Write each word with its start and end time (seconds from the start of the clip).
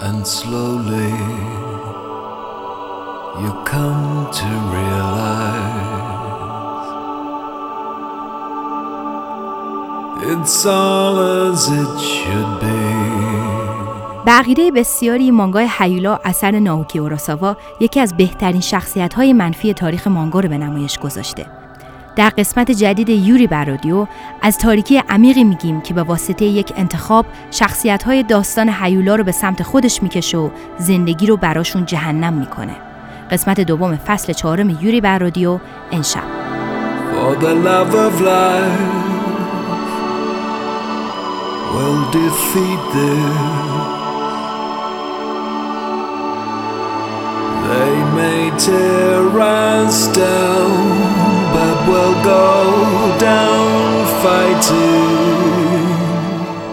and 0.00 0.26
slowly 0.26 1.12
you 3.42 3.52
come 3.64 4.28
to 4.40 4.48
realize 4.76 5.98
it's 10.32 10.66
all 10.66 11.18
as 11.18 11.68
it 11.68 12.00
should 12.00 12.60
be. 12.60 12.78
به 14.24 14.30
عقیده 14.32 14.70
بسیاری 14.70 15.30
مانگای 15.30 15.68
هیولا 15.78 16.18
اثر 16.24 16.58
ناوکی 16.58 16.98
اوراساوا 16.98 17.56
یکی 17.80 18.00
از 18.00 18.16
بهترین 18.16 18.60
شخصیت 18.60 19.14
های 19.14 19.32
منفی 19.32 19.74
تاریخ 19.74 20.06
مانگا 20.06 20.40
رو 20.40 20.48
به 20.48 20.58
نمایش 20.58 20.98
گذاشته. 20.98 21.57
در 22.18 22.30
قسمت 22.30 22.70
جدید 22.70 23.08
یوری 23.08 23.46
برادیو 23.46 24.06
از 24.42 24.58
تاریکی 24.58 25.02
عمیقی 25.08 25.44
میگیم 25.44 25.80
که 25.80 25.94
به 25.94 26.02
واسطه 26.02 26.44
یک 26.44 26.72
انتخاب 26.76 27.26
شخصیت 27.50 28.02
های 28.02 28.22
داستان 28.22 28.68
هیولا 28.80 29.14
رو 29.14 29.24
به 29.24 29.32
سمت 29.32 29.62
خودش 29.62 30.02
می‌کشه 30.02 30.38
و 30.38 30.50
زندگی 30.78 31.26
رو 31.26 31.36
براشون 31.36 31.84
جهنم 31.86 32.32
می‌کنه. 32.32 32.76
قسمت 33.30 33.60
دوم 33.60 33.96
فصل 33.96 34.32
چهارم 34.32 34.70
یوری 34.70 35.00
برادیو 35.00 35.58
انشب. 35.92 36.22
They 47.68 47.96
may 48.16 48.50
tear 48.64 49.22
go 52.28 53.16
down 53.18 54.06
fighting. 54.20 54.97